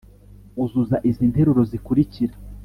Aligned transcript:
Uzuza 0.63 0.97
izi 1.09 1.21
interuro 1.27 1.61
zikurikira 1.71 2.33